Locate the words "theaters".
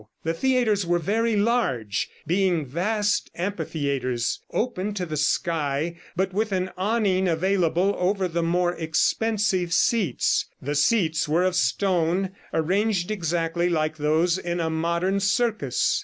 0.33-0.83